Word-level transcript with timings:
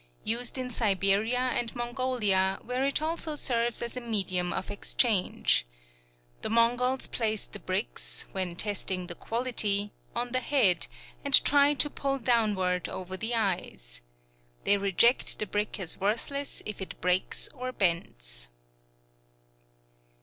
Used 0.23 0.57
in 0.57 0.71
Siberia 0.71 1.37
and 1.53 1.75
Mongolia, 1.75 2.57
where 2.63 2.83
it 2.83 3.03
also 3.03 3.35
serves 3.35 3.83
as 3.83 3.95
a 3.95 4.01
medium 4.01 4.51
of 4.51 4.71
exchange. 4.71 5.63
The 6.41 6.49
Mongols 6.49 7.05
place 7.05 7.45
the 7.45 7.59
bricks, 7.59 8.25
when 8.31 8.55
testing 8.55 9.05
the 9.05 9.13
quality, 9.13 9.93
on 10.15 10.31
the 10.31 10.39
head, 10.39 10.87
and 11.23 11.35
try 11.45 11.75
to 11.75 11.87
pull 11.87 12.17
downward 12.17 12.89
over 12.89 13.15
the 13.15 13.35
eyes. 13.35 14.01
They 14.63 14.75
reject 14.79 15.37
the 15.37 15.45
brick 15.45 15.79
as 15.79 15.99
worthless 15.99 16.63
if 16.65 16.81
it 16.81 16.99
breaks 16.99 17.47
or 17.53 17.71
bends. 17.71 18.49